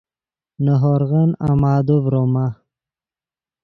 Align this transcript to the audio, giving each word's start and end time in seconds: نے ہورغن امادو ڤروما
نے 0.63 0.73
ہورغن 0.81 1.29
امادو 1.49 1.97
ڤروما 2.03 2.45